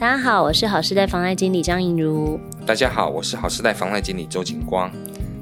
[0.00, 2.40] 大家好，我是好时代房贷经理张颖如。
[2.64, 4.90] 大家好，我是好时代房贷经理周景光。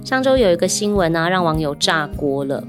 [0.05, 2.67] 上周有一个新闻啊，让网友炸锅了。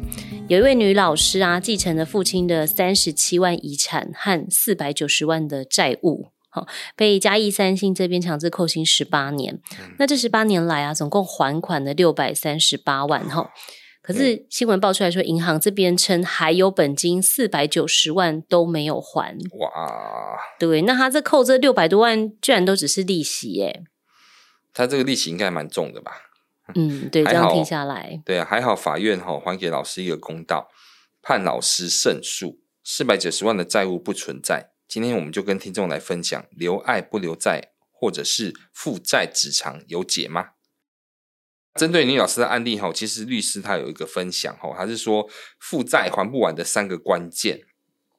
[0.48, 9.56] 有一位女老师啊，继承了父亲的三十七万遗产和四百九十万的债务，好，被嘉义三星这边强制扣薪十八年。
[9.80, 13.50] 嗯、那这十八年来啊，总共还款了六百三十八万哈。
[14.10, 19.38] 可是新闻爆出来说，银行这边称还有本金四百九十万都没有还。
[19.60, 23.84] 哇，对，那他这扣这六百多万，居然都只是利息耶？
[24.74, 26.12] 他这个利息应该蛮重的吧？
[26.74, 30.70] 嗯，对，这样听下来，对啊，还好法院哈还给老师一个公道，
[31.22, 34.72] 判老师胜诉，四百九十万的债务不存在。
[34.88, 40.48] 今天我们就跟听众来分享，留爱不留债，或者是负债子偿有解吗？
[41.76, 47.62] 针对女老师的案例哈，其实律师他有一个分享哈，他是说负债还不完的三个关键。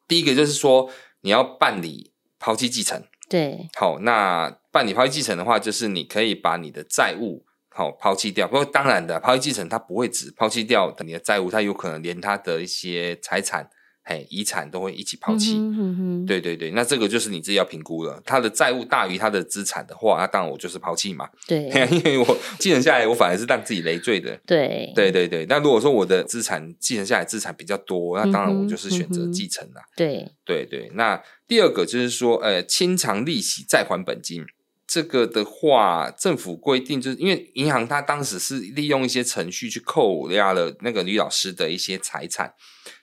[0.07, 0.91] 第一个就是说
[1.21, 8.47] 你要办理抛弃继承，对，好，那办理抛弃继承的话，就是你可以把你的债务好抛弃掉。
[8.49, 13.69] 不过当然的，抛弃继承它不会只抛弃掉你的债务，它有可能连它的一些财产。
[14.05, 18.21] 哎，遗产都会一起抛弃，嗯哼哼，对对对，那这个就是你自己要评估了。
[18.25, 21.29] 他的债务大于他的资产的话，那当然我就是抛弃嘛。
[21.47, 24.37] 对， 因为我继承下来，我反而是让自己累赘的。
[24.47, 25.47] 对，对对对。
[25.47, 29.81] 那如果说我的资产继承下来资产比较多，那当然我就是选择继承了。
[29.97, 30.91] 对对对。
[30.95, 34.45] 那第二个就是说，呃，清偿利息再还本金，
[34.93, 42.53] 这个的话，政府规定就是因为银行它当时是利用一些程序去扣押了那个女老师的一些财产。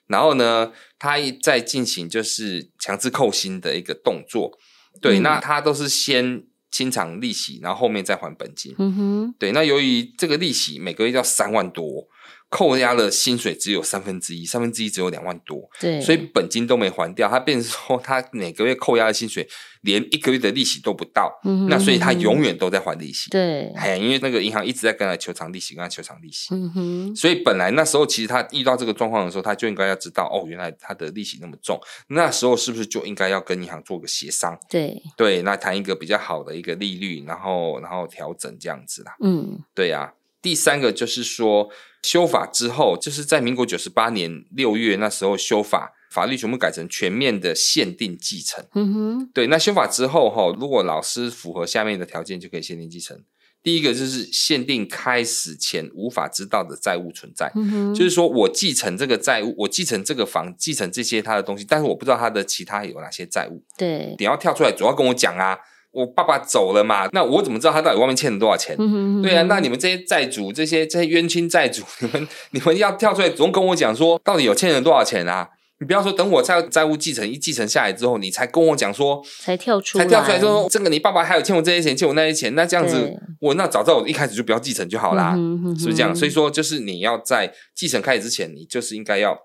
[0.06, 4.52] 然后呢，他在进行就是强制扣薪的一个动作，
[5.00, 8.74] 对，嗯、那他都是先清偿利息，然后后面再还本金。
[8.78, 12.06] 嗯哼，对，那由于这个利息每个月要三万多。
[12.50, 19.46] 扣押的薪水只有三分之一，三分之一只有两万多，对，所以本金都没还掉，他变成说他每个月扣押的薪水
[19.82, 31.78] 连一个月的利息都不到，嗯哼，那所以他永远都在还利息，对，哎，因为那个银行一直在跟他求偿利息，跟他求偿利息，嗯哼，所以本来那时候其实他遇到这个状况的时候，他就应该要知道，哦，原来他的利息那么重，
[32.08, 34.58] 那时候是不是就应该要跟银行做个协商？
[34.70, 40.17] 对，对，那谈一个比较好的一个利率，然后然后调整这样子啦，嗯，对呀、啊。
[40.48, 41.68] 第三个就是说，
[42.02, 48.64] 修法之后，就是在民国九十八年六月那时候修法，法律全部改成全面的限定继承。
[48.74, 49.46] 嗯哼，对。
[49.48, 53.22] 那修法之后哈，如果老师符合下面的条件，就可以限定继承。
[53.62, 57.52] 第一个就是限定开始前无法知道的债务存在。
[57.54, 63.62] 嗯，就是说我继承这个债务，我继承这个房，继承这些他的东西，但是我不知道他的其他有哪些债务。
[63.76, 65.58] 对，你要跳出来，主要跟我讲啊。
[65.98, 68.76] 我爸爸走了嘛，那我怎么知道他到底外面欠了多少钱？
[68.78, 75.48] 嗯、哼哼对啊，那你们这些债主，这些这些冤亲债主，你们 你们要跳出来，总跟我讲说，到底有欠了多少钱啊？
[75.80, 86.14] 你不要说等我债债务继承一继承下来之后，你才跟我讲说，才跳出来，才跳出来说，这个你爸爸还有欠我这些钱，欠我那些钱，那这样子，我那早知道我一开始就不要继承就好啦，嗯、哼哼是不是这样？
[86.14, 89.38] 所以说，就是你要在继承开始之前，你就是应该要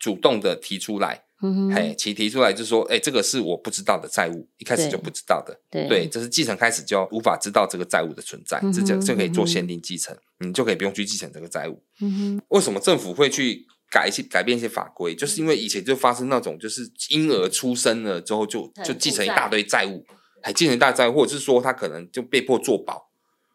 [0.00, 1.23] 主动的提出来。
[1.44, 11.82] 嗯哼，嘿，其提出来就是说，哎、欸，这个是我不知道的债务，一开始就不知道的，对，对，这是继承开始就无法知道这个债务的存在，嗯、这就就可以做限定继承，你就可以不用去继承这个债务。
[12.00, 15.14] 嗯哼，为什么政府会去改一些改变一些法规？
[15.14, 20.02] 就是因为以前就发生那种，就是婴儿出生了之后就就继承一大堆债务，
[20.42, 23.10] 还继承一大债务，或者是说他可能就被迫做保，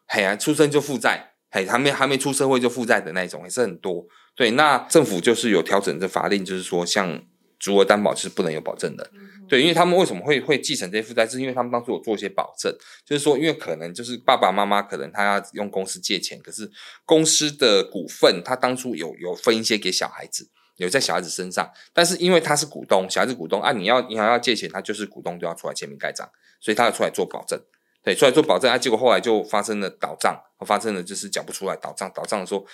[0.06, 4.06] 嘿啊，出生就负债，嘿，还没还没出社会就负债的那种也是很多。
[4.36, 7.20] 对，那政府就是有调整这法令，就是说像。
[7.60, 9.10] 足额担保是不能有保证的，
[9.46, 16.70] 对，因为他们为什么会会继承这些负债，是因为他们当初有做一些保证，就是说，因为可能就是爸爸妈妈可能他要用公司借钱，可是
[17.04, 26.26] 公司的股份他当初有有分一些给小孩子，有在小孩子身上，但是因为他是股东，小孩子股东啊，你要银行要借钱，他就是股东都要出来签名盖章，
[26.62, 27.60] 所以他要出来做保证，
[28.02, 30.34] 对，出来做保证啊，结果后来就发生了倒账，
[30.64, 32.66] 发生了就是缴不出来倒账，倒账的时候。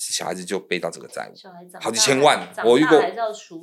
[0.00, 1.34] 小孩子就背到这个债务，
[1.78, 2.48] 好几千万。
[2.64, 2.98] 我遇过，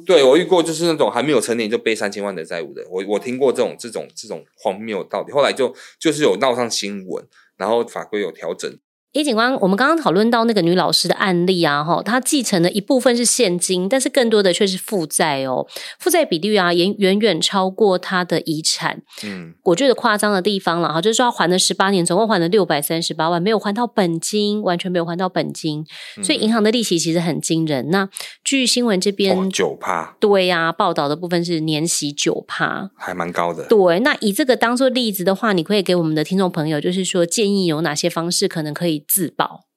[0.05, 2.85] 对，我遇过，就是那种还没有成年就背三千万的债务的。
[2.91, 5.33] 我我听过这种这种这种荒谬道理。
[5.33, 8.71] 后来就就是有闹上新闻，然后法规有调整。
[9.17, 15.65] 叶警官，我们刚刚讨论到那个女老师的案例啊，哈，她继承的一部分是现金，但是更多的却是负债哦，
[15.97, 19.01] 负债比率啊，也远远超过她的遗产。
[19.25, 25.83] 嗯，我觉得夸张的地方了哈，就是说她还了十八年，总共还了六百三十八万，没有还到本金，完全没有还到本金，
[26.21, 27.89] 所以银行的利息其实很惊人。
[27.89, 28.07] 那
[28.43, 33.65] 据新闻这边九趴，对呀，报道的部分是年息九趴，还蛮高的。
[33.65, 39.06] 对，那以这个当做例子的话，你可以给我们的听众朋友，就是说建议有哪些方式可能可以。
[39.07, 39.67] 自保，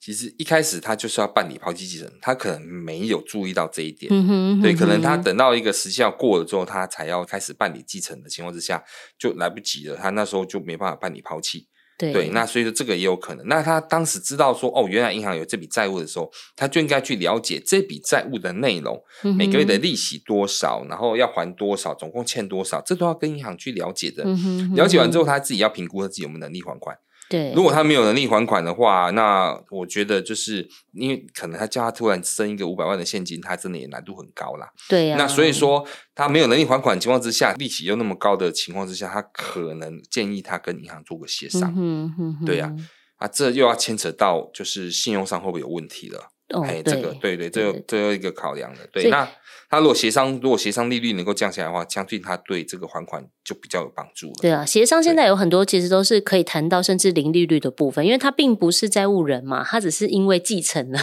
[0.00, 4.12] 其实一开始他就是要办理抛弃继承，他可能没有注意到这一点。
[4.12, 8.82] 嗯哼，对，可能他等到一个时效过了之后，他才要开始办理继承的情况之下，
[9.18, 9.96] 就来不及了。
[9.96, 11.66] 他那时候就没办法办理抛弃。
[11.98, 13.44] 对，对，那所以说这个也有可能。
[13.48, 24.22] 那他当时知道说，哦，原来银行有这笔债务的时候，他就应该去了解这笔债务的内容，嗯、每个月的利息多少，然后要还多少，总共欠多少，这都要跟银行去了解的。
[24.24, 26.96] 嗯、了解完之后，他自己要评估他自己有没有能力还款。
[27.28, 34.70] 对，如果他没有能力还款的话，那我觉得就是因为可能他叫他突然生一个五百万的现金，他真的也难度很高啦。
[34.88, 41.70] 对呀、啊，那所以说他没有能力还款的情况之下，利息又那么高的情况之下，他可能建议他跟银行做个协商。
[41.76, 42.72] 嗯哼哼，对呀、
[43.18, 46.30] 啊，啊，这又要牵扯到就是信用上会不会有问题了？
[46.54, 48.78] 哦，哎，这个对对，这又这又一个考量了。
[48.90, 49.28] 对，那。
[49.70, 54.34] 他如果协商，如果协商利率能够降下来的话，相信他对这个还款就比较有帮助了。
[54.40, 60.98] 对啊，协商现在有很多其实都是可以谈到甚至零利率的部分，因为他并不是债务人嘛，他只是因为继承了，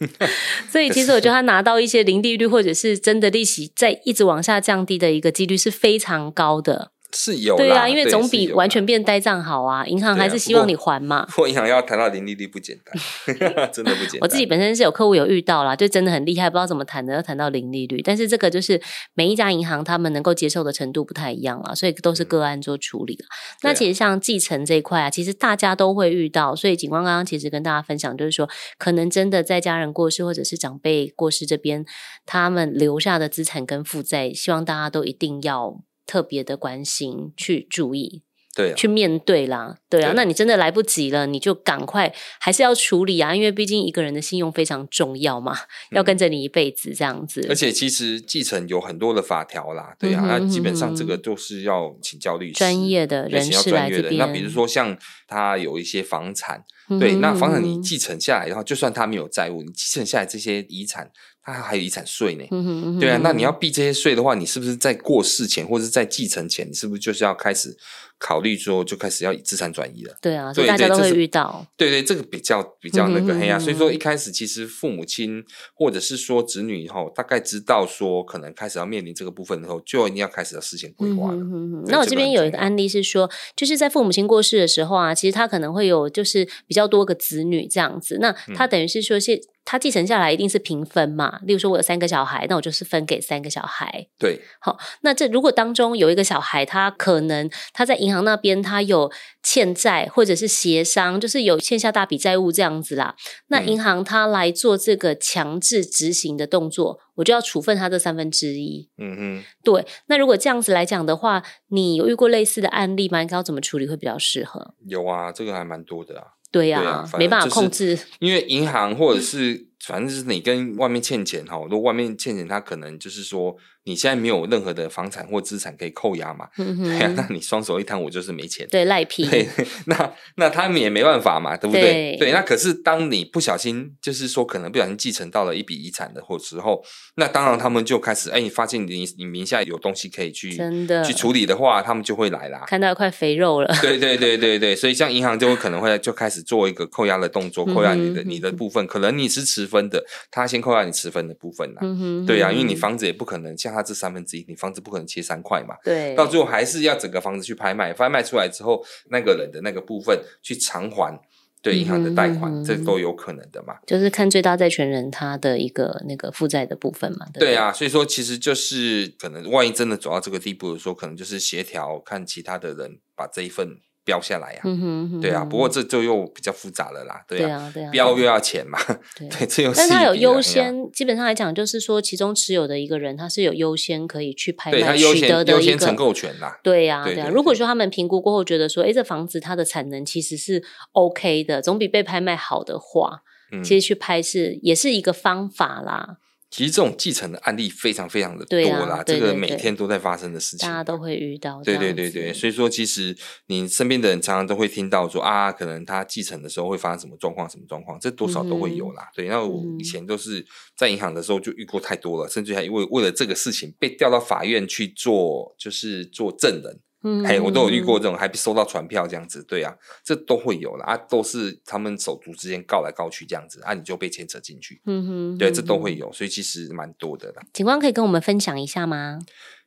[0.70, 6.92] 所以其实我觉得他拿到一些零利率或者是真的利息在一直往下降低的一个几率是非常高的。
[7.18, 9.86] 是有对啊，因为总比完全变呆账好啊。
[9.86, 11.24] 银行还是希望你还嘛。
[11.32, 12.94] 不过银行要谈到零利率不简单，
[13.72, 14.18] 真的不简单。
[14.20, 18.02] 我自己本身是有客户有遇到啦，就真的很厉害，不知道怎么谈的，要谈到零利率。
[18.02, 18.80] 但是这个就是
[19.14, 23.14] 每一家银行他们能够接受的程度不太一样了，所以都是个案做处理。
[23.14, 23.24] 嗯、
[23.62, 26.54] 那其实像继承这一块啊，其实大家都会遇到。
[26.54, 31.84] 所以警官刚刚其实跟大家分享，就是说可能真的在家人过世或者是长辈过世这边，
[32.26, 35.80] 他们留下的资产跟负债，希望大家都一定要。
[36.06, 38.22] 特别的关心，去注意，
[38.54, 45.52] 对、啊，去面对啦，对啊，对，那你真的来不及了，你就赶快还是要处理啊，因为毕竟一个人的信用非常重要嘛，
[45.90, 47.44] 嗯、要跟着你一辈子这样子。
[47.48, 54.16] 而且其实继承有很多的法条啦，对啊，那基本上这个都是要请教律师专业的人士来这边。
[54.16, 56.64] 那比如说像他有一些房产，
[57.00, 61.10] 对，那房产你继承下来的话，就算他没有债务，你继承下来这些遗产。
[61.46, 67.76] 他还有遗产税呢，嗯哼嗯哼，对啊，那你要避这些税的话，你是不是在过世前或者是在继承前，你是不是就是要开始
[68.18, 70.16] 考虑说，就开始要资产转移了？
[70.20, 71.64] 对啊，所以大家都会遇到。
[71.76, 75.40] 对对，这个比较比较那个黑啊，所以说一开始其实父母亲
[75.72, 81.36] 或者是说子女以后大概知道说可能开始要面临这个部分以后，就一定要开始要事先规划了。
[81.36, 89.40] 嗯哼嗯哼，那我这边有一个案例是说，就是在父母亲过世的时候啊，其实他可能会有就是比较多个子女这样子，那他等于是说是。
[89.66, 91.40] 他继承下来一定是平分嘛？
[91.42, 94.06] 例如说，我有三个小孩，那我就是分给三个小孩。
[94.16, 99.10] 对，好，那这如果当中有一个小孩，他可能他在银行那边他有
[99.42, 103.16] 欠债，或者是协商，就是有欠下大笔债务这样子啦。
[103.48, 108.88] 那银行他来做这个强制执行的动作，我就要处分他这三分之一。
[108.98, 109.84] 嗯哼，对。
[110.06, 113.20] 那如果这样子来讲的话，你有遇过类似的案例吗？
[113.20, 114.74] 应该要怎么处理会比较适合？
[114.86, 116.35] 有啊，这个还蛮多的啊。
[116.50, 123.56] 对呀、没办法控制，因为银行或者是反正就是你跟外面欠钱哈，如果外面欠钱，他可能就是说。
[123.86, 126.48] 你现在没有任何的房产或资产可以扣押嘛？
[126.58, 128.66] 嗯、对呀、啊，那你双手一摊，我就是没钱。
[128.68, 129.24] 对，赖皮。
[129.28, 129.48] 对，
[129.86, 131.82] 那那他们也没办法嘛，对不对？
[131.82, 136.82] 对，对那可是当你不小心，就是说可能不小心继承到了一笔遗产的或时候，
[137.14, 142.64] 那当然他们就开始，哎，你发现你你名下有东西可以去真的去处理的话，他们就会来啦。
[142.66, 143.72] 看到一块肥肉了。
[143.80, 151.80] 对对对对对，所以像银行就会可能会就开始做一个扣押的动作，扣押你的你的部分，可能你是持分的，他先扣押你持分的部分啦。
[151.82, 154.44] 嗯对呀、啊，因为你房子也不可能像他这三分之一。
[154.48, 161.20] 你房子不可能切三块嘛，对，到最后还是要整个房子去拍卖，拍卖出来之后，那个人的那个部分去偿还
[161.62, 163.74] 对银行的贷款，嗯，这都有可能的嘛。
[163.86, 167.26] 就是看最大债权人他的一个那个负债的部分嘛。
[167.34, 173.78] 对，对，对啊，所以说其实就是可能万一真的走到这个地步的时候，可能就是协调看其他的人把这一份。
[174.06, 178.78] 标下来呀、啊嗯嗯，对啊，不过这就又比较复杂了啦，对啊，对啊，标又要钱嘛，
[179.18, 179.78] 对， 对这又是。
[179.78, 186.58] 但是他有优先，基本上来讲，就是说其中持有的一个人，他是有优先可以去拍卖取得的一个优先承购权啦。
[186.62, 187.28] 对呀、啊，对啊。
[187.28, 196.18] 如果说他们评估过后觉得说，哎，这房子它的产能其实是 OK 的，总比被拍卖好的话，嗯、其实去拍是也是一个方法啦。
[196.48, 201.60] 其实这种继承的案例非常非常的多啦，对啊、对对对，这个每天都在发生的事情，大家都会遇到。
[201.62, 209.02] 对对对对，所以说其实你身边的人常常都会听到说啊，可能他继承的时候会发生什么状况，什么状况，这多少都会有啦。
[209.02, 216.80] 嗯、对，那我以前都是在银行的时候就遇过太多了，嗯、甚至还为为了这个事情被调到法院去做，就是做证人。
[217.08, 219.72] 嗯，嘿，我都有遇过这种，还收到传票这样子，对啊，
[220.02, 227.42] 这都会有了啊，都是他们手足之间告来告去这样子啊，你就被牵扯进去，嗯哼，对，这都会有，所以其实蛮多的啦。
[227.52, 229.20] 警官可以跟我们分享一下吗？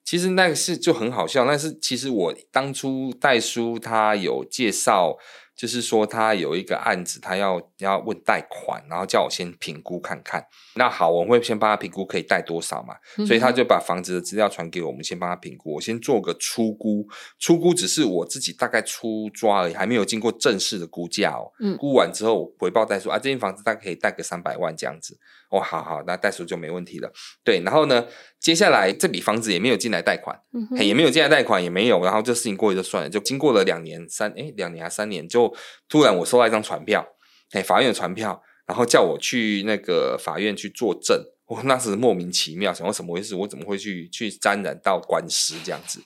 [0.04, 5.18] 其实那个是就很好笑，但是其实我当初戴叔他有介绍。
[5.60, 10.42] 就是说他有一个案子，他要要问贷款，然后叫我先评估看看。
[10.76, 15.74] 那好，我会先帮他评估可以贷多少嘛，嗯、所以他就把房子的资料传给我们，先帮他评估。
[15.74, 17.06] 我先做个初估，
[17.40, 21.52] 初估只是我自己大概初抓而已，还没有经过正式的估价哦。
[21.60, 25.20] 嗯，估完之后回报代书啊，这间房子大概可以贷个三百万这样子。
[25.50, 27.12] 哦，好好，那代书就没问题了。
[27.44, 28.06] 对，然后呢，
[28.40, 32.04] 接下来这笔房子也没有进来贷款，嗯、也没有进来贷款，也没有。
[32.04, 35.49] 然后这事情过去就算了，就经过了两年三，哎两年还三年，就
[35.88, 37.06] 突然我收到一张传票，
[37.52, 41.24] 哎，法院的传票，然后叫我去那个法院去作证。
[41.48, 43.36] 我那时莫名其妙，想说什么回事？
[43.36, 46.00] 我怎么会去去沾染到官司这样子？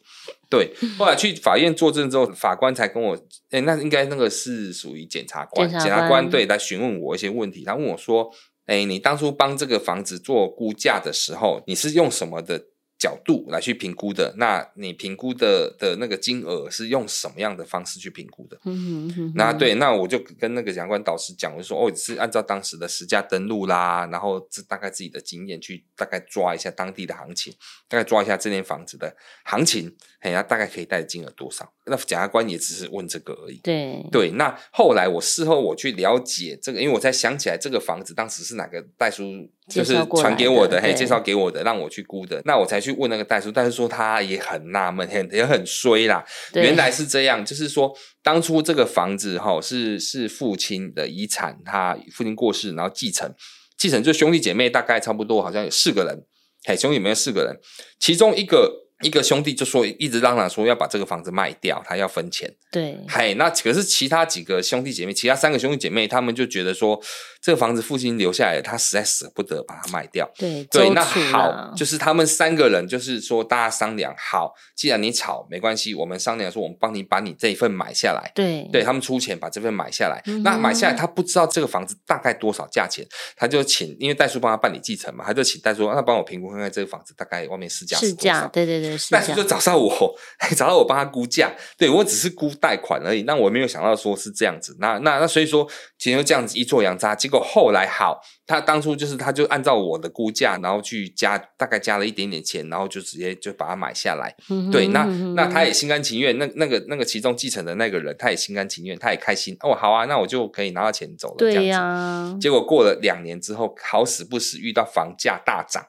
[0.50, 3.18] 对，后来去法院作证之后，法官才跟我，
[3.50, 8.32] 哎，那应该那个是属于检察官，检察官，检察官对来询问我一些问题，他问我说。
[8.66, 12.58] 哎，你当初帮这个房子做估价的时候，你是用什么的
[13.04, 14.34] 角度来去评估的？
[14.38, 18.58] 那你评估的的那个金额是用什么样的方式去评估的？
[18.64, 19.34] 嗯哼哼。
[19.36, 27.54] 那对，那我就跟那个检察官导师讲，我就说哦，是按照当时的实价登录啦，然后这大概自己的经验去大概抓一下当地的行情，
[27.90, 31.70] 大概抓一下这间房子的行情，哎，呀大概可以贷的金额多少？
[31.86, 33.58] 那检察官也只是问这个而已。
[33.58, 39.24] 对对，那后来我事后我去了解这个，因为我才想起来这个房子当时是哪个代书。
[39.70, 42.42] 就是传给我的，嘿，介绍给我的，让我去估的。
[42.46, 46.24] 那我才去问那个代叔，代叔说他也很纳闷，很也很衰啦。
[46.54, 47.92] 原来是这样，就是说
[48.22, 53.34] 当初这个房子哈是是父亲的遗产，他父亲过世，然后继承，
[53.78, 56.26] 继承就兄弟姐妹大概差不多，好像有四个人，
[56.66, 57.58] 嘿，兄弟姐妹有四个人，
[58.00, 58.83] 其中一个。
[59.02, 62.54] 一个兄弟就说一直嚷嚷说要把这个房子卖掉，他要分钱。
[62.72, 67.00] 对，嘿，那可是其他几个兄弟姐妹，其他三个兄弟姐妹，他们就觉得说
[67.42, 70.30] 这个房子父亲留下来，他实在舍不得把它卖掉。
[70.38, 78.32] 对对，那好，就是他们三个人就是说大家商量，好，既然你吵没关系，我们商量说我们帮你把你这一份买下来。
[78.34, 80.22] 对，对他们出钱把这份买下来。
[80.26, 88.34] 嗯、那买下来他不知道这个房子大概多少价钱，他就请因为代叔帮他办理继承嘛，他就请代书让他帮我评估看看这个房子大概外面市价是多少。
[88.36, 88.93] 市价，对对对。
[89.12, 90.16] 但是就找到我，
[90.56, 93.24] 找到我帮他估价，对，我只是估贷款而已。
[93.24, 97.16] 那我没有想到说是这样子，那那那所以说，其实就这样子一做羊渣。
[97.16, 104.36] 结果后来好，他当初就是他就按照我的估价，然后去加，大概加了一点点钱，然后就直接就把它买下来。
[104.50, 105.04] 嗯、对，那
[105.36, 109.56] 那他也心甘情愿，那那个那个其中继承的那个人，他也心甘情愿，他也开心。
[109.62, 111.36] 哦，好啊，那我就可以拿到钱走了。
[111.38, 112.38] 对呀、啊。
[112.42, 115.86] 结果过了两年之后，好死不死遇到房价大涨。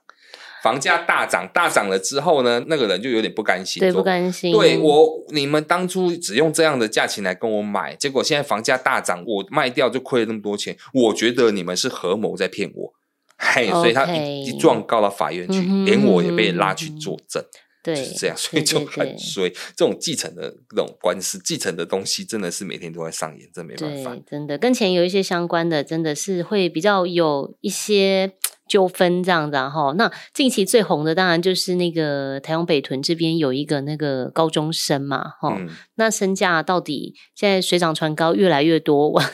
[0.65, 4.51] 房价大涨，大涨了之后呢，那个人就有点不甘心，对，不甘心。
[4.51, 10.75] 对我，你们当初只用这样的价钱来跟我买，结果现在房价大涨，我卖掉就亏了那么多钱。
[10.95, 12.95] 我觉得你们是合谋在骗我，
[13.37, 17.45] 嘿，所以他一一状告到法院去，连我也被拉去作证，
[17.83, 19.51] 对，就是这样，所以就很衰。
[19.77, 28.33] 这种继承的这种官司，继承的东西真的是每天都在上演，真没办法，真的跟钱有一些相关的，真的是会比较有一些。
[28.67, 39.21] 纠纷这样子哈，那近期最红的当然就是那个台湾北屯这边有一个那个高中生嘛，哈、嗯，那身价到底现在水涨船高，越来越多。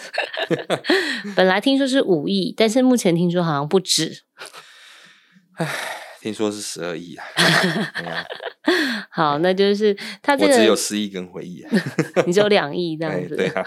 [1.37, 4.23] 本来听说是五亿，但是目前听说好像不止。
[5.55, 5.69] 唉，
[6.21, 7.25] 听说是十二亿 啊。
[9.11, 11.71] 好，那就是他这个我只有十亿跟回忆，啊
[12.27, 13.35] 你只有两亿这样子。
[13.35, 13.65] 对啊。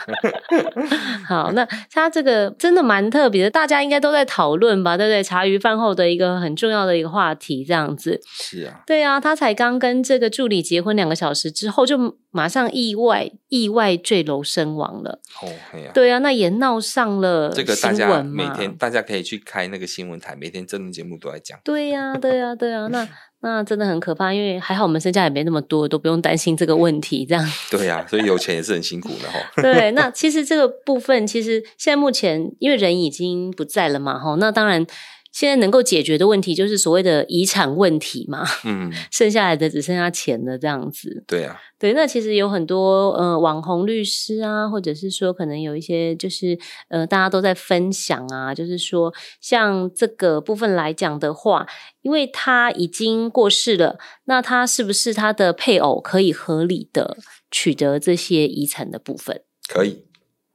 [1.27, 4.95] 好，那他这个真的蛮特别的，大家应该都在讨论吧？
[4.95, 5.23] 对不对？
[5.23, 8.21] 茶余饭后的一个很重要的一个话题，这样子。
[8.25, 8.81] 是啊。
[8.85, 15.21] 对啊，他才刚跟这个助理结婚两个小时之后，就马上意外意外坠楼身亡了。
[15.41, 15.91] 哦，对啊。
[15.93, 17.55] 对啊，那也闹上了新闻嘛。
[17.55, 21.57] 这个大家每天大家可以去开那个新闻台，每天真人节目都在讲。
[21.63, 23.07] 对呀，对呀，对呀，那。
[23.45, 27.25] 那真的很可怕，因为还好我们身价也没那么多，都不用担心这个问题。
[27.25, 29.37] 这样对呀、啊，所以有钱也是很辛苦的哈。
[29.61, 34.87] 对，那 其实这个部分，其实现在目前因为人已经不在了嘛，哈，那当然。
[35.33, 41.23] 现在能够解决的问题就是所谓的遗产问题嘛，嗯， 剩下来的只剩下钱了这样子。
[41.27, 51.67] 对啊，对，那其实有很多呃网红律师啊，或者是说可能有一些就是呃大家都在分享啊，就是说像这个部分来讲的话，
[52.03, 57.17] 因为他已经过世了，那他是不是他的配偶可以合理的
[57.49, 59.41] 取得这些遗产的部分？
[59.67, 60.05] 可以，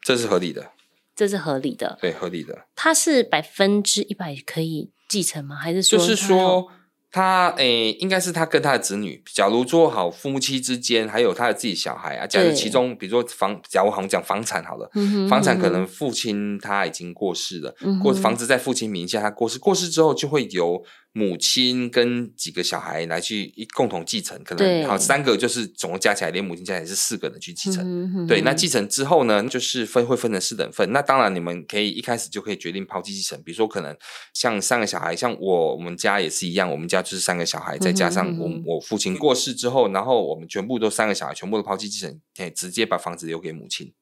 [0.01, 0.71] 这是合理的。
[1.19, 2.57] 这是合理的，对，合理的。
[2.77, 5.57] 他是百分之一百可以继承吗？
[5.57, 6.69] 还是说就是说
[7.11, 12.25] 他诶，应该是他跟他的子女，假如做好夫妻之间，还有他的自己小孩啊。
[12.25, 20.81] 假如其中，比如说房，假如我们讲房产好了，嗯、哼房产可能父亲他已经过世了，嗯、过房子在父亲名下，他过世，过世之后就会由
[21.13, 27.83] 母亲跟几个小孩来去一共同继承，可能好三个就是总共加起来，连母亲加起来是四个人去继承。
[27.85, 30.93] 嗯、哼哼对，那继承之后呢，就是分会分成四等份。
[30.93, 33.97] 那当然你们可以一开始就可以决定抛弃继承，比如说可能
[34.35, 43.93] 像三个小孩，像我我们家也是一样，我们家就是三个小孩，再加上我我父亲过世之后，然后我们全部都三个小孩全部都抛弃继承，可以直接把房子留给母亲。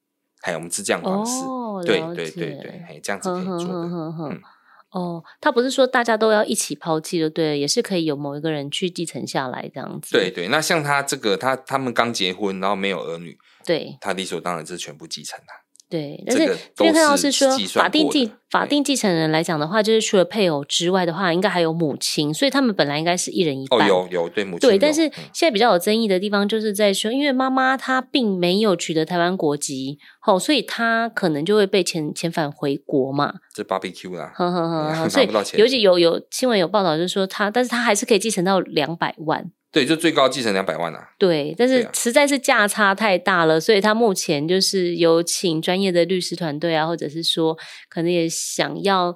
[0.42, 3.72] 还有我们是这样方式，哦、对对对对，哎，这样子可以做的。
[3.72, 4.40] 呵呵呵嗯
[4.90, 10.12] 哦，他不是说大家都要一起抛弃的，对，也是可以有某一个人去继承下来这样子。
[10.12, 15.65] 对对，那像他这个，他他们刚结婚，然后没有儿女，对，他理所当然是全部继承的。
[15.88, 23.88] 对，但是因为看到是说法定继法定继承人来讲的话，就是除了配偶之外的话，应该还有母亲，所以他们本来应该是一人一半。
[23.88, 24.68] 哦，有有对母亲。
[24.68, 25.02] 对，但是
[25.32, 33.34] 现在比较有争议的地方，就是在说，因为妈妈她并没有取得台湾国籍，哦，所以她可能就会被遣遣返回国嘛。
[33.54, 39.52] 这 barbecue 啊，呵呵呵， 所以尤其有有新闻有报道，就是说她，但是她还是可以继承到两百万。
[39.76, 41.10] 对，就最高继承两百万啊。
[41.18, 47.54] 对，但是实在是价差太大了，啊、所以他目前就是有请专业的律师团队啊，或者是说
[47.90, 49.14] 可能也想要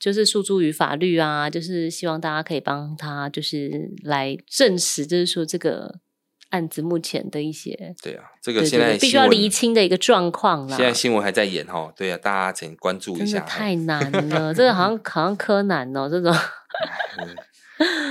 [0.00, 3.70] 就是诉诸于法律啊，就是希望大家可以帮他就是
[4.02, 6.00] 来证实，就是说这个
[6.48, 10.76] 案子目前的一些对啊，这个现在必须要厘清的一个状况啦。
[10.76, 13.38] 现在新闻还在演哈，对啊，大家请关注一下。
[13.42, 16.34] 太难了，这个好像好像柯南哦，这种。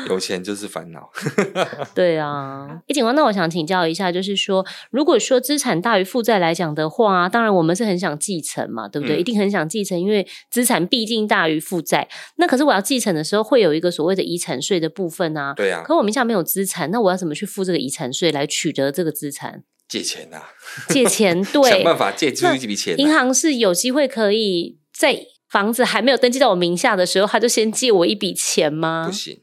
[0.08, 1.10] 有钱就是烦恼，
[1.94, 2.68] 对啊。
[2.88, 9.18] 哎，警官，那我想请教一下，就是说，如果说资产大于负债来讲的话，当然我们是很想继承嘛，对不对？
[9.18, 12.08] 嗯、一定很想继承，因为资产毕竟大于负债。
[12.38, 15.54] 那可是我要继承的时候，会有一个所谓的遗产税的部分啊。
[15.56, 15.84] 对啊。
[15.86, 19.64] 可我名下没有资产，那我要怎么去付这个遗产税来取得这个资产？
[19.88, 20.50] 借钱啊，
[20.90, 22.98] 借钱， 对，想办法借出一笔钱、啊。
[22.98, 29.06] 银行是有机会可以在房子还没有登记到我名下的时候，他就先借我一笔钱吗？
[29.08, 29.40] 不行。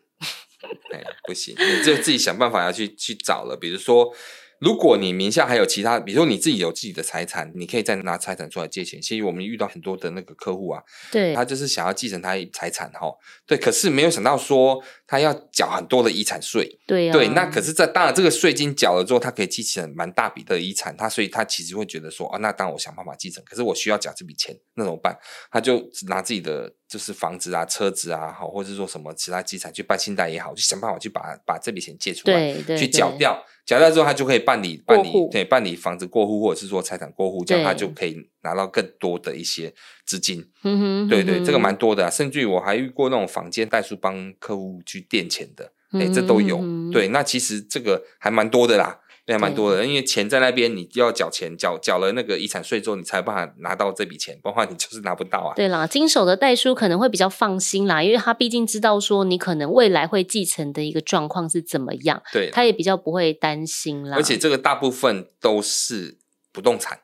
[1.24, 3.56] 不行，你就自己想办法要去去找了。
[3.56, 4.14] 比如说，
[4.60, 9.00] 如果你名下还有其他，比如说你自己有自己的财产，你可以再拿财产出来借钱。
[9.00, 10.82] 其实我们遇到很多的那个客户啊，
[11.12, 13.12] 对，他就是想要继承他财产哈，
[13.46, 25.16] 对，可是没有想到说他要缴很多的遗产税，对、啊、对，那可是这当然这个税金缴了之后，他可以继承蛮大笔的遗产，他所以他其实会觉得说啊，那当然我想办法继承，可是我需要缴这笔钱，那怎么办？
[25.50, 26.72] 他就拿自己的。
[26.88, 39.74] 就是房子啊、车子啊，好，或者是说什么其他资产去办信贷也好，就想办法去把把这笔钱借出来，对对对，去缴掉，缴掉之后他就可以办理办理对办理房子过户，或者是说财产过户，这样他就可以拿到更多的一些
[40.04, 40.48] 资金。
[40.62, 46.62] 嗯哼，对对，这个蛮多的啊，甚至于我还遇过那种房间代书帮客户去垫钱的，哎，这都有。
[46.92, 49.00] 对，那其实这个还蛮多的啦。
[49.26, 55.52] 对，蛮多的，因为钱在那边，你就要缴钱，缴缴了那个遗产税之后，你才有办法拿到这笔钱，不然你就是拿不到啊。
[55.56, 64.16] 对啦，经手的代书可能会比较放心啦，因为他毕竟知道说你可能未来会继承的一个状况是怎么样，对，他也比较不会担心啦。
[64.16, 66.18] 而且这个大部分都是
[66.52, 67.00] 不动产，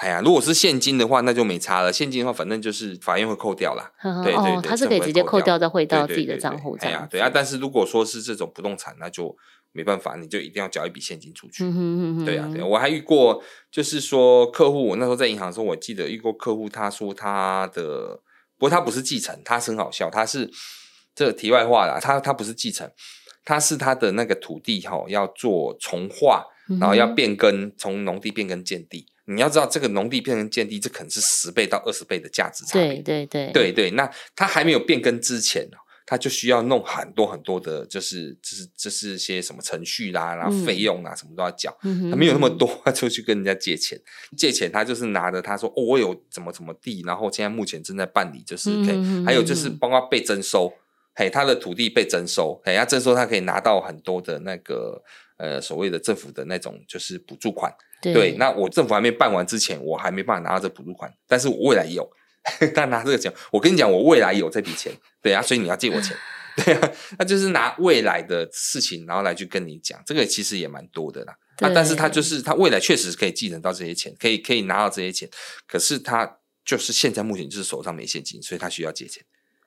[0.00, 1.92] 哎呀，如果是现金的话，那就没差了。
[1.92, 3.92] 现金的话，反正就是法院会扣掉啦。
[4.24, 7.00] 对对他是可以直接扣掉再汇到自己的账户这样。
[7.00, 9.36] 哎呀，对啊，但是如果说是这种不动产，那就。
[9.72, 11.62] 没办法，你就一定要交一笔现金出去。
[11.62, 18.20] 嗯、哼哼对呀、啊，对，我还遇过，就是说客户，我那时候在银行的时候，我记得遇过客户，他说他的，
[18.58, 20.50] 不过他不是继承，他是很好笑，他是
[21.14, 22.90] 这个题外话啦，他他不是继承，
[23.44, 26.44] 他是他的那个土地哈、哦、要做重划，
[26.80, 29.06] 然后要变更，从农地变更建地。
[29.19, 33.00] 嗯、你要知道，这个农地变成建地，这可能是十倍到二十倍的价值差别。
[33.00, 35.68] 对对对，对对，那他还没有变更之前
[36.06, 41.72] 他就需要弄很多很多的，就是就是就是些什么程序啦，然后费用啊，什么都要缴。
[41.82, 43.96] 他没有那么多，他就去跟人家借钱。
[44.36, 49.24] 借钱他就是拿着他说哦，我有怎么怎么地，然后现在目前正在办理，就是可以。
[49.24, 50.72] 还有就是包括被征收，
[51.14, 55.00] 嘿，他的土地被征收，嘿，要征收他可以拿到很多的那个
[55.40, 57.72] 呃所谓的政府的那种就是补助款。
[58.02, 62.08] 对，那我政府还没办完之前，我还没办法拿到这补助款，但是我未来有。
[62.74, 66.16] 他拿这个钱，我跟你讲，我未来有这笔钱，对啊，所以你要借我钱，
[66.64, 71.36] 对啊，那就是拿未来的事情，然后来去跟你讲，这个其实也蛮多的啦。
[71.58, 75.28] 对啊，但是他就是他未来确实可以继承到这些钱，可以可以拿到这些钱，
[75.68, 79.22] 可是他就是现在目前就是手上没现金，所以他需要借钱。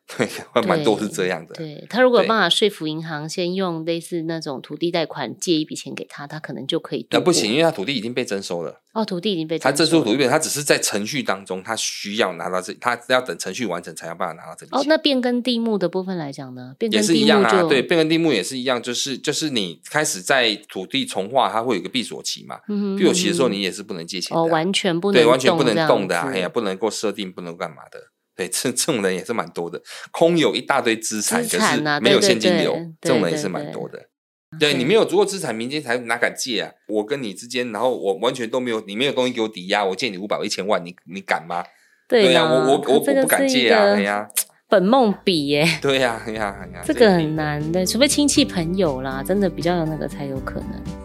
[0.05, 1.55] 对，还蛮多是这样的。
[1.55, 7.07] 对，他如果有办法说服银行，先用类似那种土地贷款借一笔钱给他，他可能就可以。
[7.09, 8.81] 那不行，因为他土地已经被征收了。
[8.93, 9.71] 哦，土地已经被征收。
[9.71, 14.79] 他征收土地，他只是在程序当中，他需要拿到这，他要等程序完成才有办法拿到这笔钱。
[14.81, 16.75] 哦，那变更地目的部分来讲呢？
[16.77, 17.63] 变更也是一样啊。
[17.63, 22.59] 对，变更地目也是一样，就是就是你开始在土地重划，它会有一个闭锁期嘛。
[22.67, 22.95] 嗯。
[22.97, 24.41] 闭锁期的时候，你也是不能借钱的。
[24.41, 26.29] 哦，完全不能对，完全不能动的啊！
[26.29, 27.99] 哎呀，不能够设定，不能干嘛的。
[28.35, 33.99] 对，这这种人也是蛮多的，空有一大堆资产，资产啊、可是没有现金流，对对对这种人也是蛮多的。
[34.59, 36.71] 对，对你没有足够资产，民间财哪敢借啊？
[36.87, 41.63] 我跟你之间，然后我完全都没有，你没有东西给我抵押，我借你五百、一千万，你你敢吗？
[42.07, 43.93] 对呀、啊，我我我我不敢借啊！
[43.93, 44.27] 哎呀，
[44.67, 51.02] 本梦比耶，对呀，哎呀，哎呀，这个很难的，除非亲戚朋友啦，真的比较有那个才有可能。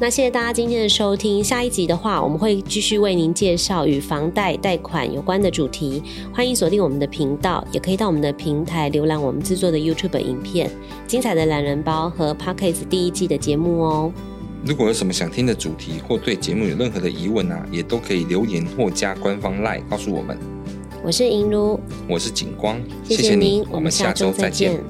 [0.00, 6.00] 那谢谢大家今天的收听，下一集的话，我们会继续为您介绍与房贷贷款有关的主题。
[6.32, 10.70] 欢迎锁定我们的频道，也可以到我们的平台浏览我们制作的 YouTube 影片、
[11.08, 14.12] 精彩的懒人包和 Podcast 第一季的节目哦。
[14.64, 20.38] 如果有什么想听的主题，或对节目有任何的疑问啊，也都可以留言或加官方 LINE 告诉我们。
[21.02, 21.76] 我是银如，
[22.08, 24.80] 我是景光，谢谢您，我们下周再见。